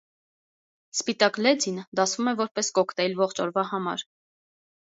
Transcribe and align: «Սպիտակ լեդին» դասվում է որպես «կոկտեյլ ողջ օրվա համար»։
«Սպիտակ 0.99 1.37
լեդին» 1.47 1.77
դասվում 2.01 2.31
է 2.31 2.35
որպես 2.41 2.73
«կոկտեյլ 2.79 3.15
ողջ 3.23 3.43
օրվա 3.47 3.67
համար»։ 3.75 4.09